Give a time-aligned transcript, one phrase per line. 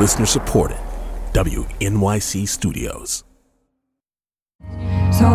[0.00, 0.78] Listener supported.
[1.34, 3.22] WNYC Studios.
[5.12, 5.28] So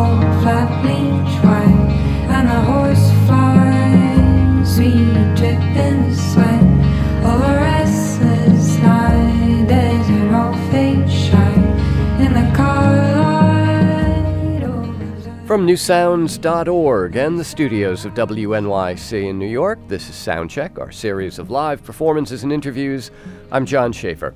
[15.75, 21.49] newsounds.org and the studios of WNYC in New York, this is Soundcheck, our series of
[21.49, 23.11] live performances and interviews.
[23.51, 24.33] I'm John Schaefer.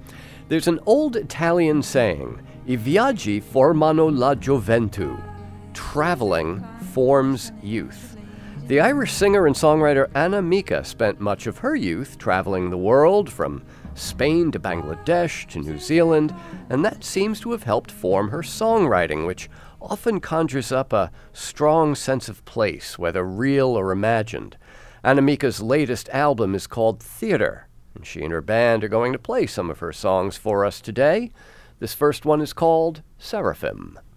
[0.49, 5.17] There's an old Italian saying, I viaggi formano la gioventù.
[5.73, 8.17] Traveling forms youth.
[8.67, 13.31] The Irish singer and songwriter Anna Mieke spent much of her youth traveling the world
[13.31, 13.63] from
[13.95, 16.35] Spain to Bangladesh to New Zealand,
[16.69, 19.49] and that seems to have helped form her songwriting, which
[19.81, 24.57] often conjures up a strong sense of place, whether real or imagined.
[25.03, 29.19] Anna Mieke's latest album is called Theater, and she and her band are going to
[29.19, 31.31] play some of her songs for us today.
[31.79, 33.97] This first one is called Seraphim.
[33.97, 34.08] Seraphim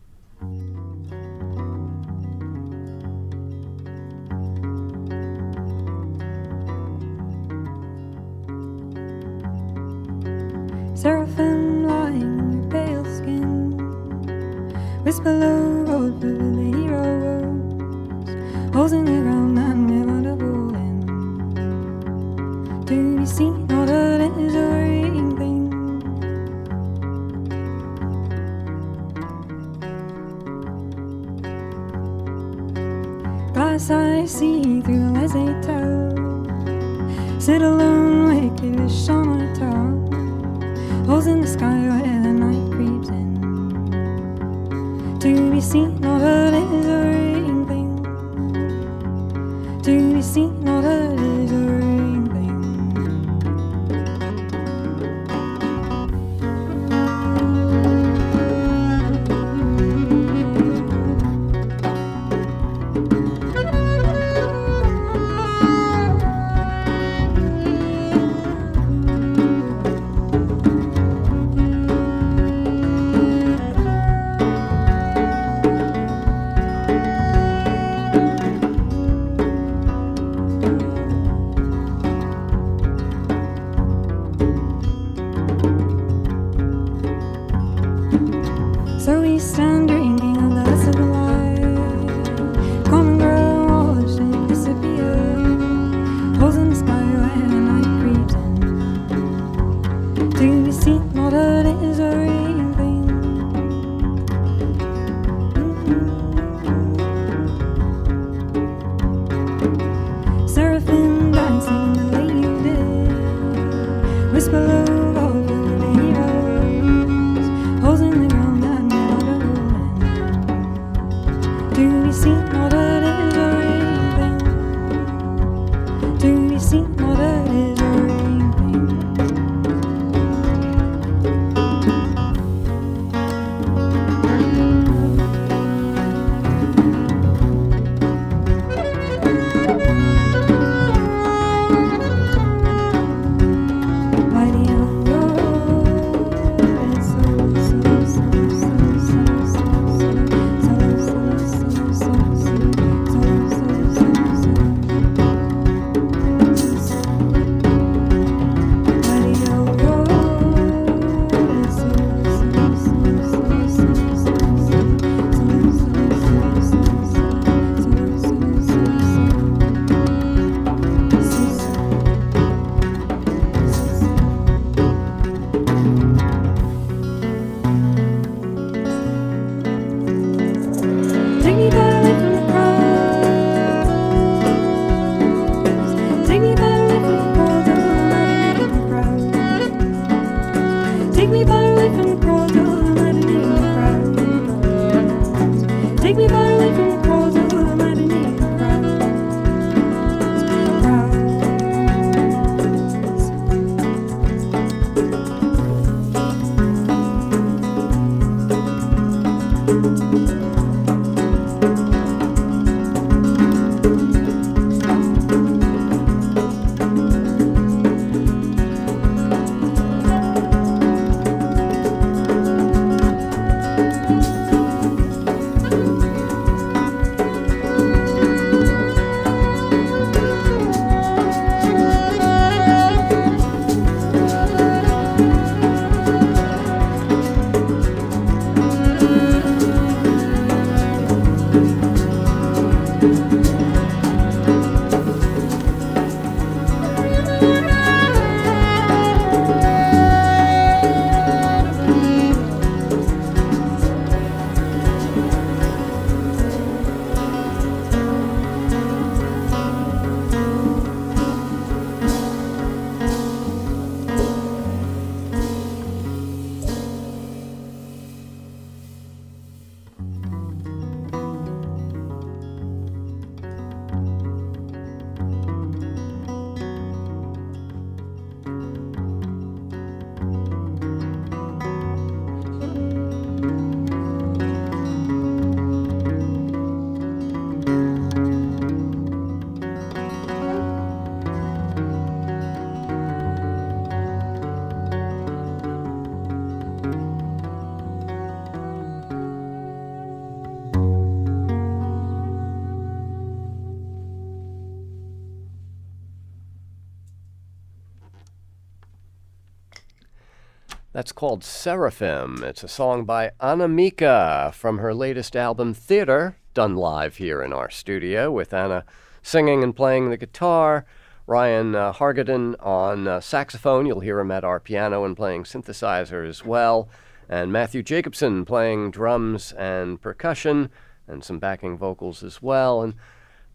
[311.03, 312.45] That's called Seraphim.
[312.45, 317.53] It's a song by Anna Mieke from her latest album, Theater, done live here in
[317.53, 318.85] our studio with Anna
[319.21, 320.87] singing and playing the guitar.
[321.27, 323.85] Ryan uh, Hargadon on uh, saxophone.
[323.85, 326.89] You'll hear him at our piano and playing synthesizer as well.
[327.29, 330.71] And Matthew Jacobson playing drums and percussion
[331.09, 332.81] and some backing vocals as well.
[332.81, 332.95] And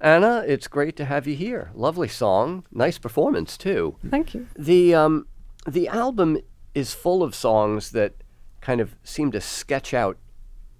[0.02, 1.72] Anna, it's great to have you here.
[1.74, 3.96] Lovely song, nice performance too.
[4.06, 4.48] Thank you.
[4.58, 5.28] The um,
[5.66, 6.40] the album
[6.78, 8.14] is full of songs that
[8.62, 10.16] kind of seem to sketch out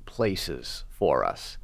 [0.06, 1.58] places for us.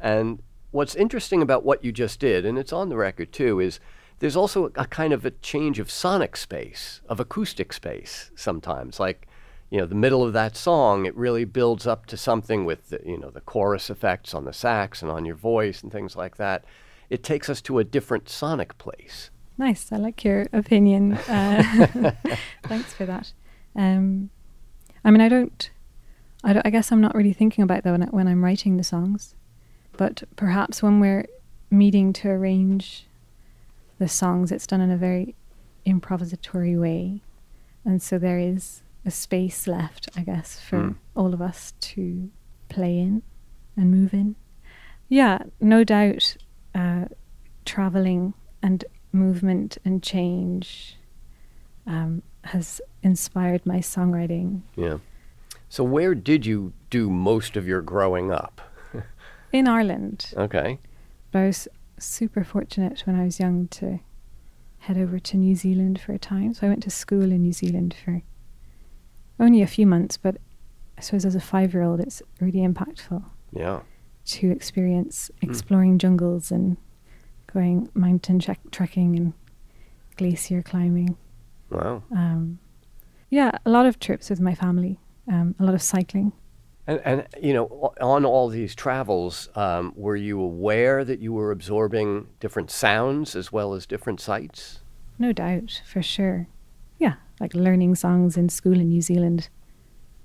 [0.00, 3.80] And what's interesting about what you just did, and it's on the record too, is
[4.20, 8.98] there's also a, kind of a change of sonic space, of acoustic space sometimes.
[8.98, 9.28] Like,
[9.68, 13.02] you know, the middle of that song, it really builds up to something with, the,
[13.04, 16.38] you know, the chorus effects on the sax and on your voice and things like
[16.38, 16.64] that.
[17.10, 19.28] It takes us to a different sonic place.
[19.58, 19.92] Nice.
[19.92, 21.12] I like your opinion.
[21.28, 22.12] Uh,
[22.62, 23.34] thanks for that.
[23.76, 24.30] Um,
[25.04, 25.70] I mean, I don't,
[26.42, 26.66] I don't.
[26.66, 29.34] I guess I'm not really thinking about that when, I, when I'm writing the songs,
[29.96, 31.26] but perhaps when we're
[31.70, 33.06] meeting to arrange
[33.98, 35.34] the songs, it's done in a very
[35.86, 37.20] improvisatory way,
[37.84, 40.96] and so there is a space left, I guess, for Mm.
[41.14, 42.30] all of us to
[42.70, 43.22] play in
[43.76, 44.36] and move in.
[45.08, 46.36] Yeah, no doubt,
[46.74, 47.06] uh,
[47.66, 48.32] traveling
[48.62, 50.96] and movement and change
[51.86, 54.62] um, has inspired my songwriting.
[54.76, 54.98] Yeah.
[55.68, 58.60] So, where did you do most of your growing up?
[59.52, 60.78] In Ireland, Okay.
[61.32, 61.68] but I was
[61.98, 64.00] super fortunate when I was young to
[64.78, 66.52] head over to New Zealand for a time.
[66.54, 68.22] So I went to school in New Zealand for
[69.40, 70.36] only a few months, but
[70.98, 73.80] I suppose as a five year old, it's really impactful Yeah.
[74.26, 75.48] to experience hmm.
[75.50, 76.76] exploring jungles and
[77.52, 79.32] going mountain trek- trekking and
[80.16, 81.16] glacier climbing.
[81.74, 82.02] Wow.
[82.12, 82.58] Um,
[83.30, 86.32] yeah, a lot of trips with my family, um, a lot of cycling.
[86.86, 91.50] And, and you know, on all these travels, um, were you aware that you were
[91.50, 94.80] absorbing different sounds as well as different sights?
[95.18, 96.46] No doubt, for sure.
[96.98, 99.48] Yeah, like learning songs in school in New Zealand.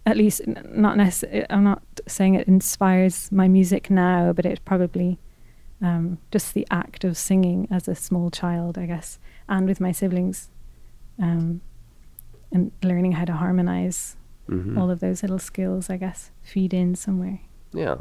[0.06, 1.46] At least, not necessarily.
[1.50, 5.20] I'm not saying it inspires my music now, but it probably
[5.82, 9.92] um, just the act of singing as a small child, I guess, and with my
[9.92, 10.50] siblings,
[11.20, 11.62] um,
[12.52, 14.16] and learning how to harmonize.
[14.50, 14.80] Mm-hmm.
[14.80, 17.42] All of those little skills, I guess, feed in somewhere.
[17.72, 17.98] Yeah.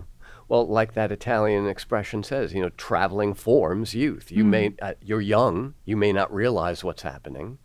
[0.49, 4.33] Well, like that Italian expression says, you know, traveling forms youth.
[4.33, 7.59] You may, uh, you're young, you may not realize what's happening,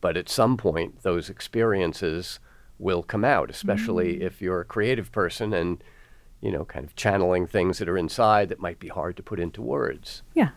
[0.00, 2.40] but at some point, those experiences
[2.78, 5.84] will come out, especially if you're a creative person and,
[6.40, 9.38] you know, kind of channeling things that are inside that might be hard to put
[9.38, 10.22] into words.
[10.32, 10.50] Yeah.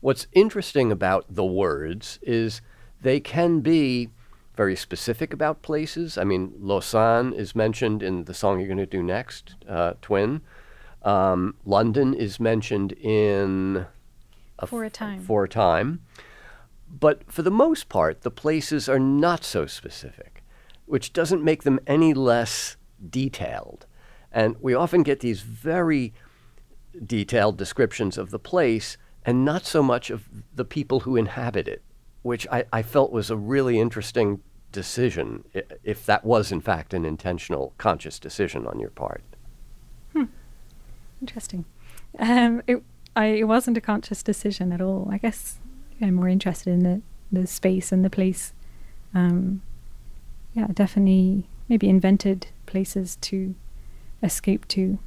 [0.00, 2.60] What's interesting about the words is
[3.00, 4.10] they can be
[4.56, 6.16] very specific about places.
[6.16, 10.40] I mean, Lausanne is mentioned in the song you're going to do next, uh, Twin.
[11.02, 13.86] Um, London is mentioned in
[14.66, 15.20] For a time.
[15.20, 16.00] For a time.
[16.88, 20.42] But for the most part, the places are not so specific,
[20.86, 22.76] which doesn't make them any less
[23.10, 23.86] detailed.
[24.32, 26.14] And we often get these very
[27.04, 31.82] detailed descriptions of the place and not so much of the people who inhabit it,
[32.26, 34.40] which I, I felt was a really interesting
[34.72, 35.44] decision,
[35.84, 39.22] if that was in fact an intentional, conscious decision on your part.
[41.20, 41.64] Interesting.
[42.18, 42.82] Um, it,
[43.14, 45.08] I, it wasn't a conscious decision at all.
[45.10, 45.58] I guess
[46.00, 47.00] I'm more interested in the,
[47.32, 48.52] the space and the place.
[49.14, 49.62] Um,
[50.52, 53.54] yeah, definitely maybe invented places to
[54.22, 54.98] escape to.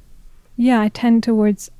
[0.56, 1.70] Yeah, I tend towards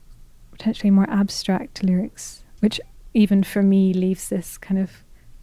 [0.52, 2.80] potentially more abstract lyrics, which
[3.14, 5.02] even for me leaves this kind of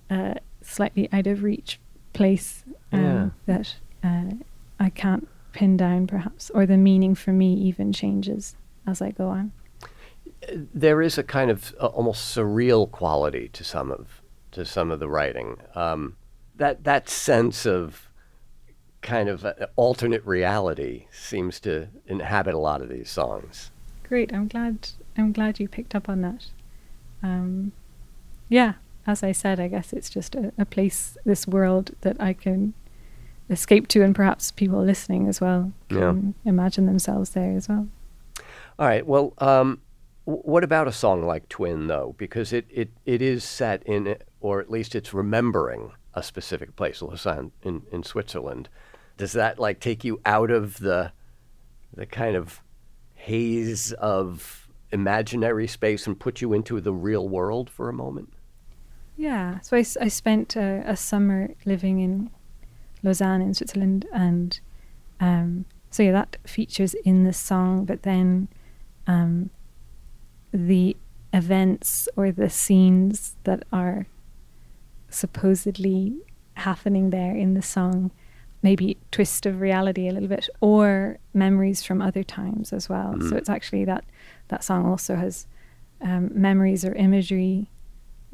[0.09, 1.79] uh, slightly out of reach
[2.13, 3.29] place um, Yeah.
[3.45, 4.31] that uh,
[4.79, 9.29] I can't pin down, perhaps, or the meaning for me even changes as I go
[9.29, 9.51] on.
[10.73, 14.21] there is a kind of uh, almost surreal quality to some of
[14.51, 15.57] to some of the writing.
[15.75, 16.15] Um,
[16.55, 18.09] that that sense of
[19.01, 23.71] kind of uh, alternate reality seems to inhabit a lot of these songs.
[24.03, 24.33] Great.
[24.33, 24.89] I'm glad.
[25.17, 26.45] I'm glad you picked up on that.
[27.23, 27.71] Um,
[28.49, 28.73] yeah,
[29.07, 32.73] as I said, I guess it's just a, a place, this world that I can
[33.49, 35.99] escape to, and perhaps people listening as well Yeah.
[36.11, 37.87] can imagine themselves there as well.
[38.77, 39.07] All right.
[39.07, 39.79] Well, um,
[40.25, 42.13] w- what about a song like Twin, though?
[42.17, 47.01] Because it, it, it is set in, or at least it's remembering a specific place,
[47.01, 48.67] Lausanne in, in Switzerland.
[49.15, 51.11] Does that like take you out of the
[51.93, 52.61] the kind of
[53.15, 58.31] haze of imaginary space and put you into the real world for a moment?
[59.17, 59.59] Yeah.
[59.61, 62.29] So I, I spent a, a summer living in
[63.03, 64.59] Lausanne in Switzerland, and
[65.19, 67.85] um, so yeah, that features in the song.
[67.85, 68.47] But then
[69.07, 69.49] um,
[70.53, 70.95] the
[71.33, 74.07] events or the scenes that are
[75.09, 76.17] supposedly
[76.55, 78.11] happening there in the song
[78.63, 83.29] maybe twist of reality a little bit or memories from other times as well Mm.
[83.29, 84.03] so it's actually that
[84.47, 85.45] that song also has
[86.01, 87.69] um, memories or imagery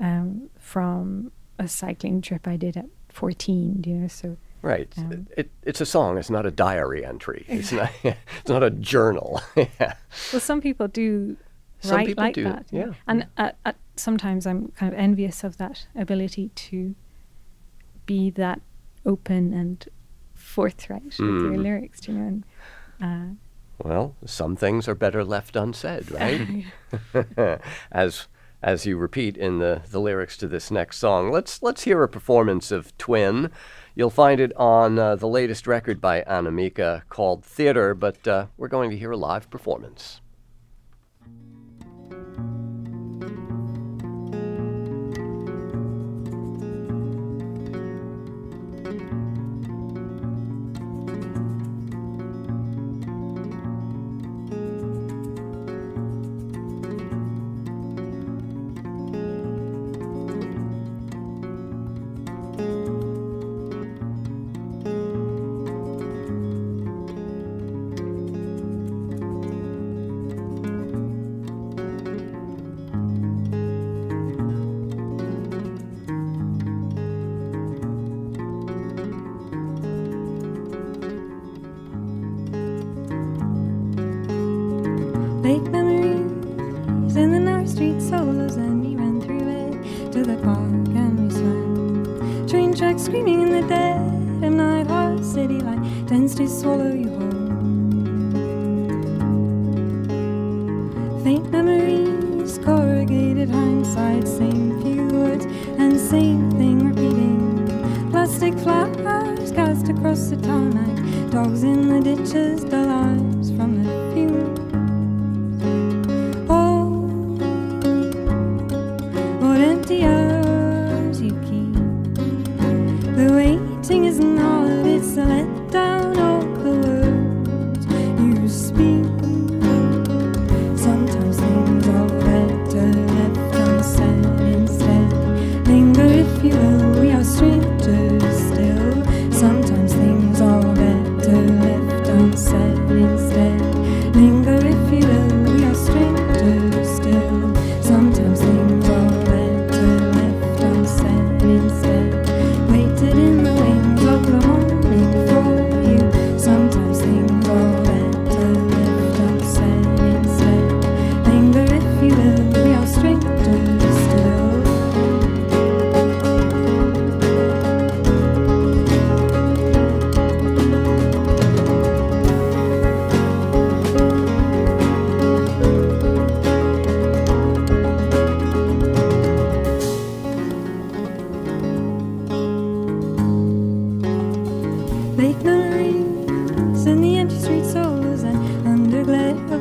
[0.03, 4.88] um, from a cycling trip I did at 14 you know so Right.
[4.98, 6.17] Um, it, it's a song.
[6.17, 7.43] It's not a diary entry.
[7.50, 7.89] It's not.
[8.39, 9.41] It's not a journal.
[9.57, 9.95] yeah.
[10.31, 11.36] well some people do
[11.81, 12.93] Some write people like do, that yeah.
[13.05, 16.95] and at, at sometimes I'm kind of envious of that ability to
[18.05, 18.62] be that
[19.05, 19.86] open and
[20.33, 21.63] forthright with your Mm.
[21.63, 22.43] lyrics you know and
[23.01, 23.36] uh,
[23.89, 26.65] Well, some things are better left unsaid, right?
[27.91, 28.27] as
[28.63, 31.29] as you repeat in the, the lyrics to this next song.
[31.29, 33.51] Let's let's hear a performance of Twin.
[33.93, 38.48] You'll find it on uh, the latest record by Anna Mieke called Theater, but uh,
[38.58, 40.22] we're going to hear a live performance.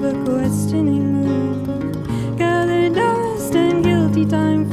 [0.04, 2.36] A questioning moon.
[2.36, 4.68] Gather dust and guilty time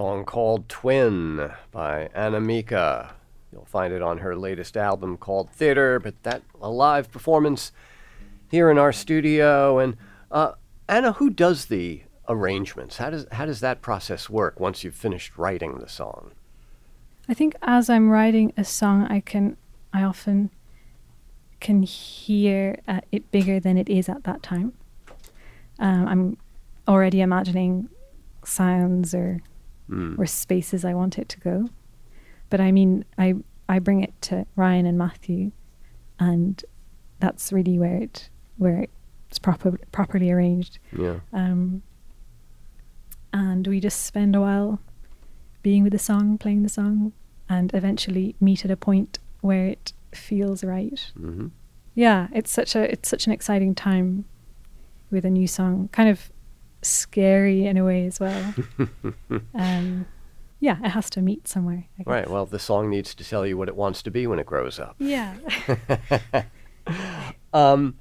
[0.00, 2.70] Song called Twin by Anna Mieke.
[3.52, 7.70] You'll find it on her latest album called Theater, but that a live performance
[8.50, 9.78] here in our studio.
[9.78, 9.98] And
[10.30, 10.52] uh,
[10.88, 12.96] Anna, who does the arrangements?
[12.96, 16.30] How does how does that process work once you've finished writing the song?
[17.28, 19.58] I think as I'm writing a song, I can,
[19.92, 20.48] I often
[21.60, 24.72] can hear uh, it bigger than it is at that time.
[25.78, 26.36] Um, I'm
[26.88, 27.90] already imagining
[28.42, 29.42] sounds or
[29.90, 30.18] Mm.
[30.18, 31.68] or spaces I want it to go.
[32.48, 33.34] But I mean, I
[33.68, 35.50] I bring it to Ryan and Matthew,
[36.18, 36.62] and
[37.18, 38.86] that's really where it where
[39.28, 40.78] it's proper properly arranged.
[40.96, 41.20] Yeah.
[41.32, 41.82] Um,
[43.32, 44.80] and we just spend a while
[45.62, 47.12] being with the song, playing the song,
[47.48, 51.10] and eventually meet at a point where it feels right.
[51.16, 51.48] hmm
[51.94, 54.24] Yeah, it's such a it's such an exciting time
[55.10, 55.88] with a new song.
[55.92, 56.30] Kind of
[56.82, 58.54] scary in a way as well.
[59.54, 60.06] um,
[60.60, 61.86] yeah, it has to meet somewhere.
[61.98, 62.06] I guess.
[62.06, 62.30] Right.
[62.30, 64.78] Well, the song needs to tell you what it wants to be when it grows
[64.78, 64.96] up.
[64.98, 65.36] Yeah.
[67.52, 67.96] Um,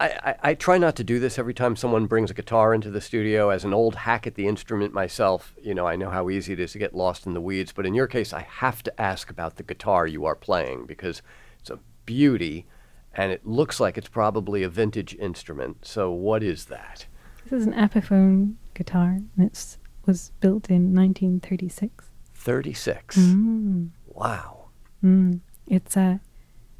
[0.00, 2.90] I, I, I try not to do this every time someone brings a guitar into
[2.90, 3.50] the studio.
[3.50, 6.60] As an old hack at the instrument myself, you know, I know how easy it
[6.60, 7.72] is to get lost in the weeds.
[7.72, 11.22] But in your case, I have to ask about the guitar you are playing because
[11.60, 12.66] it's a beauty
[13.14, 15.78] and it looks like it's probably a vintage instrument.
[15.82, 17.06] So, what is that?
[17.52, 22.06] This is an Epiphone guitar, and it was built in 1936.
[22.34, 23.18] 36.
[23.18, 23.90] Mm.
[24.06, 24.70] Wow.
[25.04, 25.40] Mm.
[25.66, 26.22] It's a,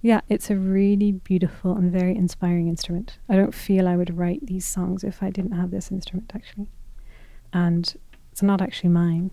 [0.01, 3.19] yeah, it's a really beautiful and very inspiring instrument.
[3.29, 6.69] I don't feel I would write these songs if I didn't have this instrument actually,
[7.53, 7.95] and
[8.31, 9.31] it's not actually mine.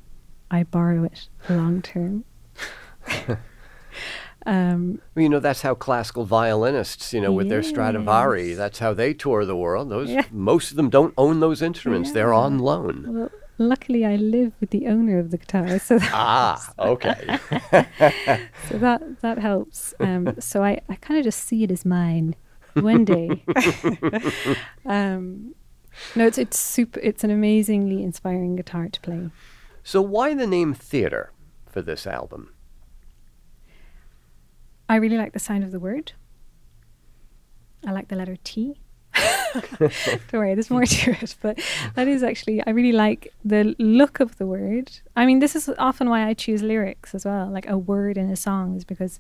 [0.52, 2.26] I borrow it long term.
[4.46, 8.94] um, Well, you know, that's how classical violinists, you know, with their Stradivari, that's how
[8.94, 9.90] they tour the world.
[9.90, 10.26] Those Yeah.
[10.32, 12.12] most of them don't own those instruments.
[12.12, 13.06] They're on loan.
[13.08, 17.38] well, luckily, I live with the owner of the guitar, so Ah, okay.
[18.70, 19.94] so that that helps.
[20.00, 22.36] Um, so I, I kind of just see it as mine.
[22.76, 23.44] One day.
[24.86, 25.56] um,
[26.16, 27.00] no, it's it's super.
[27.02, 29.30] It's an amazingly inspiring guitar to play.
[29.84, 31.32] so why the name theater
[31.66, 32.54] for this album?
[34.90, 36.12] I really like the sound of the word.
[37.86, 38.80] I like the letter T.
[39.80, 41.60] Don't worry, there's more to it, but
[41.96, 44.92] that is actually I really like the look of the word.
[45.16, 47.50] I mean, this is often why I choose lyrics as well.
[47.50, 49.20] Like a word in a song is because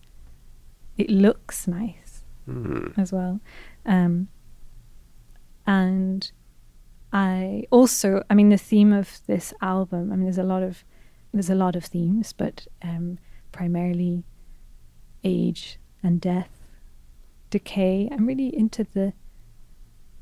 [0.98, 2.88] it looks nice Hmm.
[2.98, 3.40] as well.
[3.86, 4.28] Um,
[5.66, 6.32] and
[7.14, 10.12] I also, I mean, the theme of this album.
[10.12, 10.84] I mean, there's a lot of
[11.34, 13.20] there's a lot of themes, but um,
[13.52, 14.24] primarily
[15.24, 16.50] age and death,
[17.50, 18.10] decay.
[18.12, 19.14] I'm really into the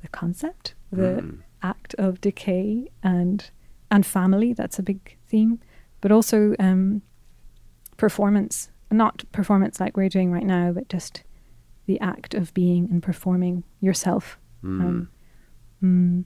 [0.01, 1.39] the concept, the Mm.
[1.63, 3.49] act of decay and
[3.89, 4.53] and family.
[4.53, 5.59] That's a big theme,
[6.01, 7.01] but also um,
[7.97, 8.69] performance.
[8.91, 11.23] Not performance like we're doing right now, but just
[11.87, 14.37] the act of being and performing yourself.
[14.63, 14.81] Mm.
[14.81, 15.09] Um,
[15.83, 16.23] mm,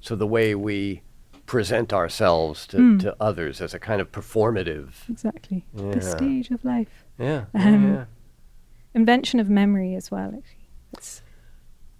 [0.00, 1.02] So the way we
[1.46, 3.00] present ourselves to, Mm.
[3.00, 5.08] to others as a kind of performative.
[5.08, 5.64] exactly.
[5.74, 5.92] Yeah.
[5.92, 7.04] The stage of life.
[7.18, 7.44] Yeah.
[7.54, 8.04] Um, yeah.
[8.94, 10.28] Invention of memory as well.
[10.36, 11.22] Actually, it's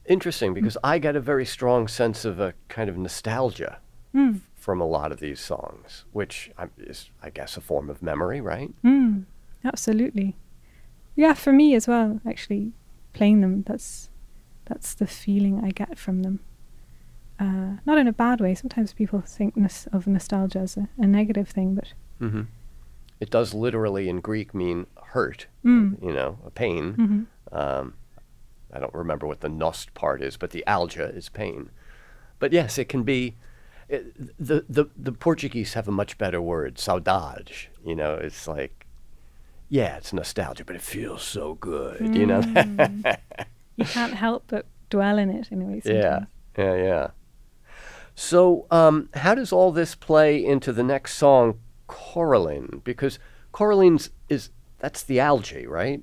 [0.08, 3.78] Interesting because I get a very strong sense of a kind of nostalgia
[4.14, 8.40] mm, from a lot of these songs, which is, I guess, a form of memory,
[8.40, 8.70] right?
[8.84, 9.24] mm,
[9.64, 10.36] absolutely.
[11.16, 12.20] Yeah, for me as well.
[12.24, 12.72] Actually,
[13.14, 14.10] playing them, that's
[14.66, 16.38] that's the feeling I get from them.
[17.38, 18.54] Uh, not in a bad way.
[18.54, 22.42] Sometimes people think nos- of nostalgia as a, a negative thing, but hmm
[23.20, 26.02] It does literally in Greek mean hurt, Mm.
[26.02, 26.94] you know, a pain.
[26.94, 27.26] mhm.
[27.52, 27.94] Um,
[28.72, 31.70] I don't remember what the nost part is, but the alga is pain.
[32.38, 33.34] But yes, it can be.
[33.88, 34.02] It,
[34.38, 37.68] the, the the Portuguese have a much better word, saudade.
[37.84, 38.86] You know, it's like,
[39.68, 42.14] yeah, it's nostalgia, but it feels so good.
[42.16, 42.40] You know.
[42.42, 43.16] Mm.
[43.76, 45.80] you can't help but dwell in it in a way.
[45.84, 46.24] yeah,
[46.58, 47.06] yeah, yeah.
[48.18, 52.80] So, um, how does all this play into the next song, Coraline?
[52.82, 53.18] Because
[53.52, 54.48] Coraline's is
[54.78, 56.02] that's the algae, right?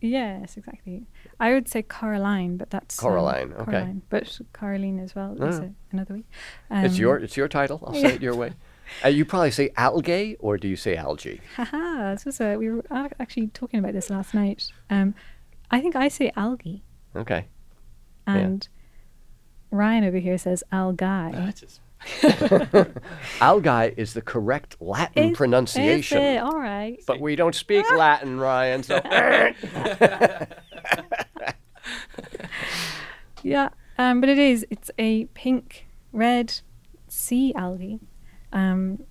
[0.00, 1.06] Yes, exactly.
[1.38, 3.94] I would say Caroline, but that's um, Coraline, okay.
[4.08, 5.64] But Caroline as well is Ah.
[5.92, 6.24] another way.
[6.70, 7.82] it's Um, your it's your title.
[7.86, 8.52] I'll say it your way.
[9.04, 11.42] Uh, you probably say algae, or do you say algae?
[11.56, 12.82] Haha, this was a, we were
[13.20, 14.72] actually talking about this last night.
[14.88, 15.14] Um,
[15.70, 16.82] I think I say algae,
[17.14, 17.48] Okay.
[18.26, 18.66] and
[19.70, 21.32] Ryan over here says algae.
[21.32, 21.80] That's just-
[23.40, 26.18] Algae is the correct Latin Is- pronunciation.
[26.18, 26.38] Is it?
[26.38, 26.98] All right.
[27.06, 28.82] But we don't speak Latin, Ryan.
[28.84, 29.00] So
[33.42, 34.66] Yeah, um, but it is.
[34.70, 36.60] It's a pink, red
[37.08, 38.00] sea algae,
[38.52, 39.04] um,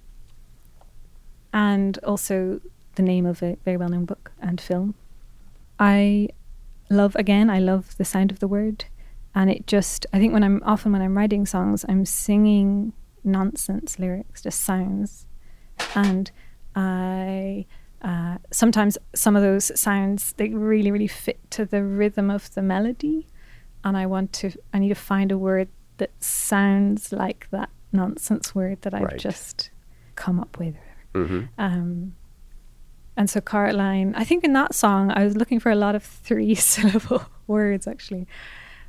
[1.54, 2.60] and also
[2.96, 4.96] the name of a very well-known book and film.
[5.80, 6.30] I
[6.90, 7.50] love again.
[7.50, 8.86] I love the sound of the word,
[9.38, 10.06] and it just.
[10.14, 15.28] I think when I'm often when I'm writing songs, I'm singing nonsense lyrics, just sounds,
[15.96, 16.32] and
[16.76, 17.66] I.
[18.00, 22.62] Uh, sometimes some of those sounds they really really fit to the rhythm of the
[22.62, 23.26] melody
[23.84, 28.54] and I want to I need to find a word that sounds like that nonsense
[28.54, 29.18] word that I've Right.
[29.30, 29.72] just
[30.14, 30.76] come up with.
[31.16, 31.50] Mhm.
[31.58, 32.14] Um,
[33.18, 36.04] and so Caroline, I think in that song I was looking for a lot of
[36.04, 38.28] three syllable words actually.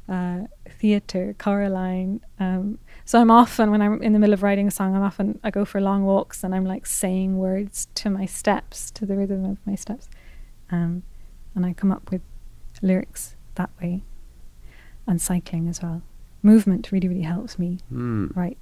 [0.08, 2.20] Uh, theater, Caroline.
[2.40, 5.38] Um, so I'm often when I'm in the middle of writing a song, I'm often
[5.44, 9.16] I go for long walks and I'm like saying words to my steps, to the
[9.16, 10.08] rhythm of my steps,
[10.70, 11.02] um,
[11.54, 12.22] and I come up with
[12.80, 14.02] lyrics that way
[15.06, 16.00] and cycling as well.
[16.42, 18.28] Movement really, really helps me Hmm.
[18.34, 18.58] write.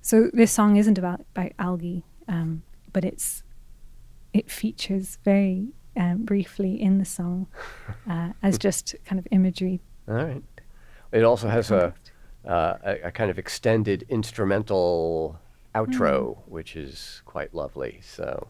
[0.00, 3.42] So this song isn't about, about algae, um, but it's
[4.32, 7.48] it features very um, briefly in the song
[8.08, 9.80] uh, as just kind of imagery.
[10.08, 10.42] All right.
[11.12, 11.94] It also has a,
[12.46, 15.38] uh, a a kind of extended instrumental
[15.74, 18.00] outro, which is quite lovely.
[18.02, 18.48] So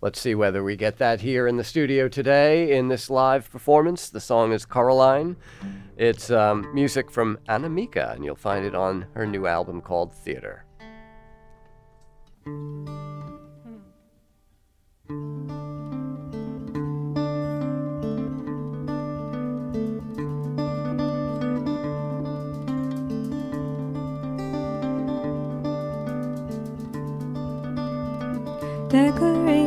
[0.00, 4.08] let's see whether we get that here in the studio today in this live performance.
[4.08, 5.36] The song is Caroline.
[5.96, 10.14] It's um, music from Anna Mieke, and you'll find it on her new album called
[10.14, 10.64] Theater.
[28.96, 29.65] Decorate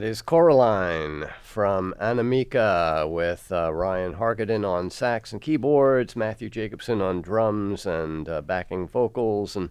[0.00, 6.48] That is Coraline from Anna Mieke with uh, Ryan Hargadon on sax and keyboards, Matthew
[6.48, 9.68] Jacobson on drums and uh, backing vocals, and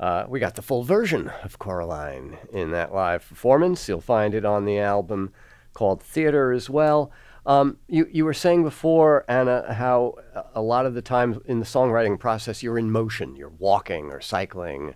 [0.00, 3.86] uh, we got the full version of Coraline in that live performance.
[3.86, 5.30] You'll find it on the album
[5.74, 7.12] called Theater as well.
[7.44, 10.14] Um, you, you were saying before, Anna, how
[10.54, 14.22] a lot of the time in the songwriting process you're in motion, you're walking or
[14.22, 14.94] cycling.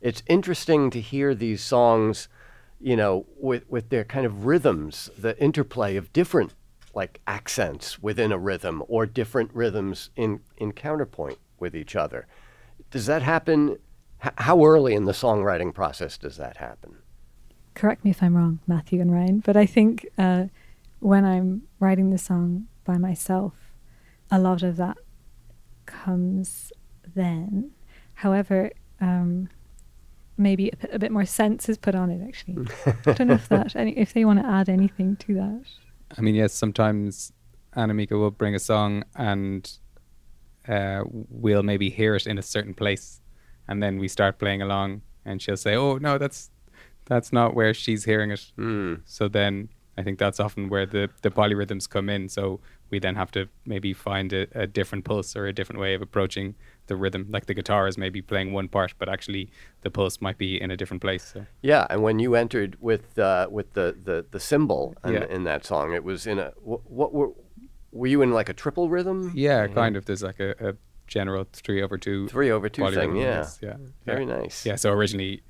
[0.00, 2.28] It's interesting to hear these songs,
[2.80, 6.54] you know, with, with their kind of rhythms, the interplay of different
[6.94, 12.26] like accents within a rhythm or different rhythms in, in counterpoint with each other.
[12.90, 13.78] Does that happen?
[14.24, 16.96] H- how early in the songwriting process does that happen?
[17.74, 20.46] Correct me if I'm wrong, Matthew and Ryan, but I think uh,
[20.98, 23.54] when I'm writing the song by myself,
[24.30, 24.98] a lot of that
[25.86, 26.72] comes
[27.14, 27.70] then.
[28.14, 29.48] However, um,
[30.38, 32.26] maybe a, p- a bit more sense is put on it.
[32.26, 32.66] Actually,
[33.06, 35.64] I don't know if that any, if they want to add anything to that.
[36.16, 37.32] I mean, yes, sometimes
[37.74, 39.70] Anna Mieke will bring a song and
[40.68, 43.20] uh, we'll maybe hear it in a certain place,
[43.66, 46.50] and then we start playing along, and she'll say, "Oh no, that's
[47.06, 49.00] that's not where she's hearing it." Mm.
[49.06, 52.28] So then I think that's often where the the polyrhythms come in.
[52.28, 55.94] So we then have to maybe find a, a different pulse or a different way
[55.94, 56.54] of approaching
[56.88, 57.26] the rhythm.
[57.30, 59.50] Like the guitar is maybe playing one part, but actually
[59.82, 61.24] the pulse might be in a different place.
[61.32, 61.46] So.
[61.62, 65.26] Yeah, and when you entered with uh, with the the the cymbal in, Yeah.
[65.26, 67.30] in that song, it was in a what, what were
[67.92, 69.32] were you in like a triple rhythm?
[69.34, 70.04] Yeah, kind of.
[70.04, 70.74] there's like a, a
[71.06, 73.16] general three over two Three over two thing.
[73.16, 74.36] Yeah, yeah, very yeah.
[74.38, 74.66] nice.
[74.66, 75.42] Yeah, so originally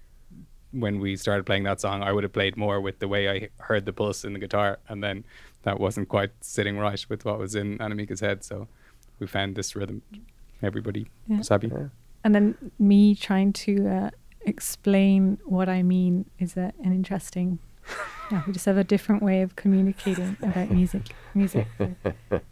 [0.70, 3.48] when we started playing that song, I would have played more with the way I
[3.58, 5.24] heard the pulse in the guitar, and then
[5.62, 8.44] that wasn't quite sitting right with what was in Anna Mieke's head.
[8.44, 8.68] So
[9.18, 10.02] we found this rhythm.
[10.62, 11.38] Everybody Yeah.
[11.38, 11.68] was happy.
[11.68, 11.88] Yeah.
[12.24, 14.10] And then me trying to uh,
[14.42, 17.58] explain what I mean is a, an interesting.
[18.30, 21.00] Yeah, we just have a different way of communicating about music.
[21.34, 21.66] Music.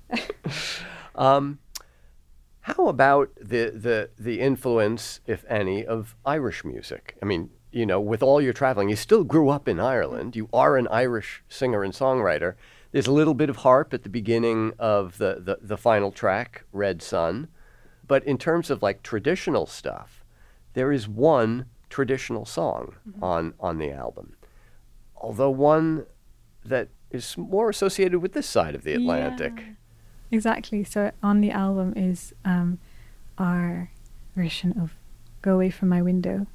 [1.15, 1.59] Um,
[2.61, 7.17] how about the, the the influence, if any, of Irish music?
[7.23, 10.37] I mean, you know, with all your traveling, you still grew up in Ireland.
[10.37, 12.55] You are an Irish singer and songwriter.
[12.93, 16.65] There's a little bit of harp at the beginning of the, the, the final track,
[16.73, 17.49] Red Sun.
[18.07, 20.25] But in terms of like traditional stuff,
[20.75, 24.37] there is one traditional song on, on the album.
[25.17, 26.07] Although one
[26.65, 29.53] that is more associated with this side of the Atlantic.
[29.57, 29.73] Yeah.
[30.31, 30.85] Exactly.
[30.85, 32.79] So on the album is um,
[33.39, 33.91] our
[34.35, 34.95] version of
[35.41, 36.47] "Go Away from My Window,"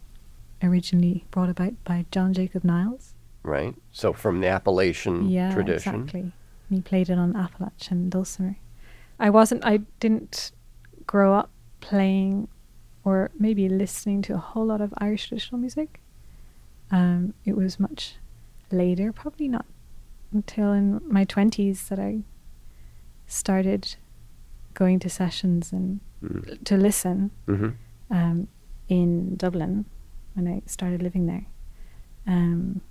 [0.61, 3.13] originally brought about by John Jacob Niles.
[3.43, 3.73] right?
[3.91, 5.95] So from the Appalachian yeah, tradition.
[5.95, 6.19] exactly.
[6.21, 6.34] And
[6.69, 8.57] he played it on Appalachian dulcimer.
[9.19, 9.65] I wasn't.
[9.65, 10.51] I didn't
[11.12, 11.49] grow up
[11.82, 12.47] playing,
[13.03, 15.99] or maybe listening to a whole lot of Irish traditional music.
[16.89, 18.16] Um, it was much
[18.72, 19.66] later, probably not
[20.32, 22.24] until in my twenties that I
[23.28, 23.95] started
[24.74, 26.64] going to sessions and Mm.
[26.66, 27.70] to listen hmm
[28.12, 28.47] um,
[28.88, 29.86] in Dublin
[30.36, 31.45] when I started living there.
[32.28, 32.82] Um,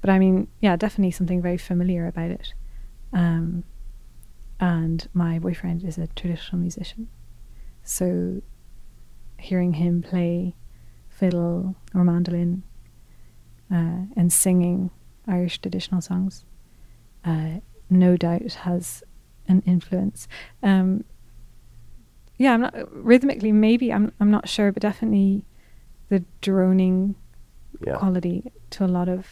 [0.00, 2.54] but I mean, yeah, definitely something very familiar about it.
[3.12, 3.64] Um,
[4.72, 7.08] and my boyfriend is a traditional musician,
[7.82, 8.06] so
[9.38, 10.54] hearing him play
[11.18, 12.62] fiddle or mandolin
[13.70, 14.90] uh, and singing
[15.26, 16.44] Irish traditional songs,
[17.24, 17.60] uh,
[17.90, 19.02] no doubt has
[19.48, 20.28] an influence.
[20.62, 21.04] Um,
[22.42, 22.74] yeah, I'm not
[23.10, 23.52] rhythmically.
[23.52, 24.10] Maybe I'm.
[24.20, 25.44] I'm not sure, but definitely
[26.08, 27.14] the droning
[27.86, 27.98] Yeah.
[27.98, 29.26] quality to a lot of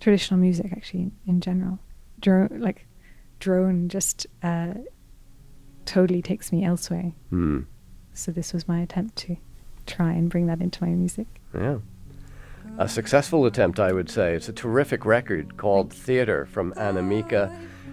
[0.00, 1.78] traditional music, actually, in, in general.
[2.20, 2.86] Drone, like
[3.38, 4.74] drone, just uh,
[5.84, 7.12] totally takes me elsewhere.
[7.30, 7.60] Hmm.
[8.12, 9.36] So this was my attempt to
[9.86, 11.26] try and bring that into my music.
[11.54, 11.78] Yeah.
[12.78, 14.34] A successful attempt, I would say.
[14.34, 17.50] It's a terrific record called Theater from Anna Mieke.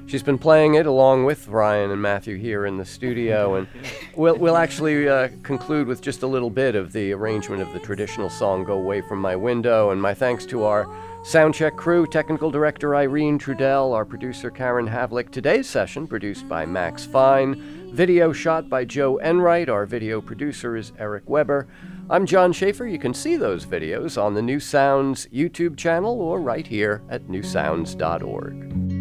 [0.08, 3.68] She's been playing it along with Ryan and Matthew here in the studio, and
[4.16, 7.80] we'll, we'll actually uh, conclude with just a little bit of the arrangement of the
[7.80, 9.90] traditional song Go Away From My Window.
[9.90, 10.86] And my thanks to our
[11.24, 15.32] soundcheck crew, technical director Irene Trudel, our producer Karen Havlick.
[15.32, 19.70] Today's session produced by Max Fine, video shot by Joe Enright.
[19.70, 21.68] Our video producer is Eric Weber.
[22.12, 22.86] I'm John Schaefer.
[22.86, 27.24] You can see those videos on the New Sounds YouTube channel or right here at
[27.24, 28.95] newsounds.org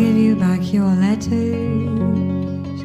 [0.00, 2.80] give you back your letters.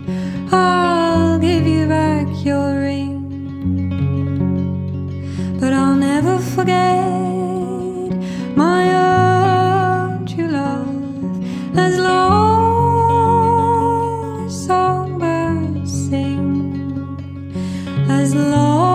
[0.51, 3.21] I'll give you back your ring.
[5.61, 8.11] But I'll never forget
[8.57, 13.25] my own true love as long
[14.45, 16.35] as songbirds sing.
[18.09, 18.94] As long